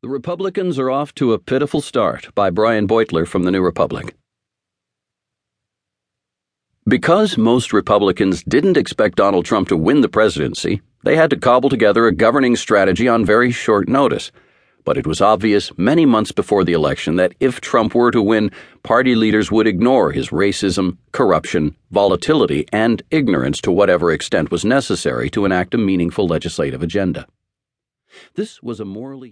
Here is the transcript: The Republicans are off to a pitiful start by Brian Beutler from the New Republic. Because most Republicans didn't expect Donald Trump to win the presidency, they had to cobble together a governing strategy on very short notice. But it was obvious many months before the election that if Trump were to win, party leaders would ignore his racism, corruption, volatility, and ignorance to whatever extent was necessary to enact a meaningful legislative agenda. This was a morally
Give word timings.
The 0.00 0.08
Republicans 0.08 0.78
are 0.78 0.92
off 0.92 1.12
to 1.16 1.32
a 1.32 1.40
pitiful 1.40 1.80
start 1.80 2.32
by 2.36 2.50
Brian 2.50 2.86
Beutler 2.86 3.26
from 3.26 3.42
the 3.42 3.50
New 3.50 3.62
Republic. 3.62 4.14
Because 6.86 7.36
most 7.36 7.72
Republicans 7.72 8.44
didn't 8.44 8.76
expect 8.76 9.16
Donald 9.16 9.44
Trump 9.44 9.66
to 9.70 9.76
win 9.76 10.00
the 10.00 10.08
presidency, 10.08 10.82
they 11.02 11.16
had 11.16 11.30
to 11.30 11.36
cobble 11.36 11.68
together 11.68 12.06
a 12.06 12.14
governing 12.14 12.54
strategy 12.54 13.08
on 13.08 13.24
very 13.24 13.50
short 13.50 13.88
notice. 13.88 14.30
But 14.84 14.98
it 14.98 15.04
was 15.04 15.20
obvious 15.20 15.76
many 15.76 16.06
months 16.06 16.30
before 16.30 16.62
the 16.62 16.74
election 16.74 17.16
that 17.16 17.34
if 17.40 17.60
Trump 17.60 17.92
were 17.92 18.12
to 18.12 18.22
win, 18.22 18.52
party 18.84 19.16
leaders 19.16 19.50
would 19.50 19.66
ignore 19.66 20.12
his 20.12 20.28
racism, 20.28 20.98
corruption, 21.10 21.74
volatility, 21.90 22.68
and 22.72 23.02
ignorance 23.10 23.60
to 23.62 23.72
whatever 23.72 24.12
extent 24.12 24.52
was 24.52 24.64
necessary 24.64 25.28
to 25.30 25.44
enact 25.44 25.74
a 25.74 25.78
meaningful 25.78 26.28
legislative 26.28 26.84
agenda. 26.84 27.26
This 28.34 28.62
was 28.62 28.80
a 28.80 28.84
morally 28.84 29.26